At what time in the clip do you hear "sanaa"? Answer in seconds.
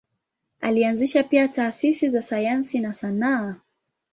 2.93-3.55